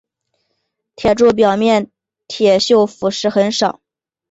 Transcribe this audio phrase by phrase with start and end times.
[0.95, 1.91] 铁柱表面
[2.27, 3.81] 铁锈腐蚀很少。